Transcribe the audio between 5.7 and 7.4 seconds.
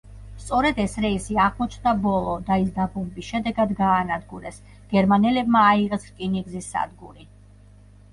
აიღეს რკინიგზის სადგური.